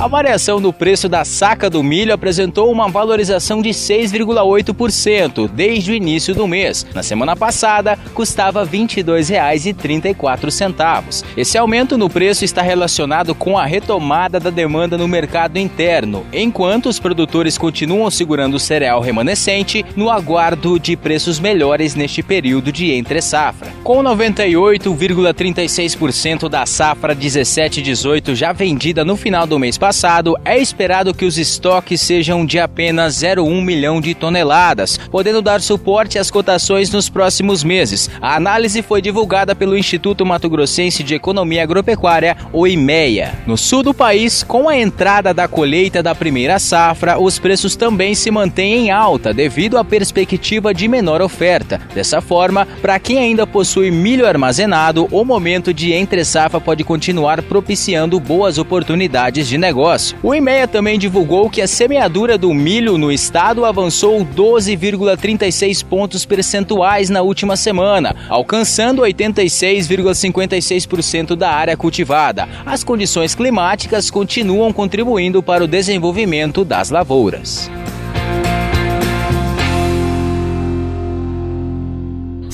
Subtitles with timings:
[0.00, 5.94] A variação no preço da saca do milho apresentou uma valorização de 6,8% desde o
[5.94, 6.86] início do mês.
[6.94, 11.22] Na semana passada, custava R$ 22,34.
[11.36, 16.88] Esse aumento no preço está relacionado com a retomada da demanda no mercado interno, enquanto
[16.88, 22.90] os produtores continuam segurando o cereal remanescente no aguardo de preços melhores neste período de
[22.90, 23.70] entre-safra.
[23.84, 31.12] Com 98,36% da safra 17-18 já vendida no final do mês passado, passado, é esperado
[31.12, 36.92] que os estoques sejam de apenas 0,1 milhão de toneladas, podendo dar suporte às cotações
[36.92, 38.08] nos próximos meses.
[38.22, 43.32] A análise foi divulgada pelo Instituto Mato Grossense de Economia Agropecuária, o IMEA.
[43.48, 48.14] No sul do país, com a entrada da colheita da primeira safra, os preços também
[48.14, 51.80] se mantêm em alta devido à perspectiva de menor oferta.
[51.92, 58.20] Dessa forma, para quem ainda possui milho armazenado, o momento de entre-safra pode continuar propiciando
[58.20, 59.79] boas oportunidades de negócio
[60.22, 67.08] O IMEA também divulgou que a semeadura do milho no estado avançou 12,36 pontos percentuais
[67.08, 72.46] na última semana, alcançando 86,56% da área cultivada.
[72.66, 77.70] As condições climáticas continuam contribuindo para o desenvolvimento das lavouras.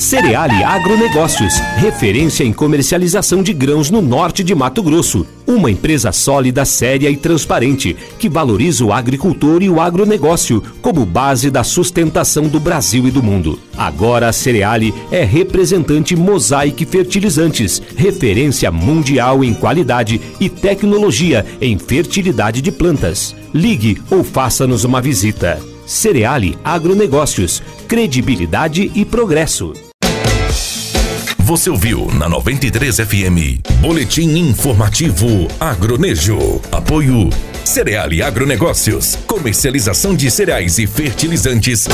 [0.06, 5.26] Cereale Agronegócios, referência em comercialização de grãos no norte de Mato Grosso.
[5.44, 11.50] Uma empresa sólida, séria e transparente, que valoriza o agricultor e o agronegócio como base
[11.50, 13.58] da sustentação do Brasil e do mundo.
[13.76, 22.62] Agora a Cereale é representante Mosaic Fertilizantes, referência mundial em qualidade e tecnologia em fertilidade
[22.62, 23.34] de plantas.
[23.52, 25.60] Ligue ou faça-nos uma visita.
[25.84, 29.72] Cereale Agronegócios, credibilidade e progresso.
[31.46, 33.62] Você ouviu na 93 FM.
[33.80, 36.60] Boletim informativo Agronejo.
[36.72, 37.30] Apoio
[37.64, 39.14] Cereal e Agronegócios.
[39.28, 41.86] Comercialização de cereais e fertilizantes.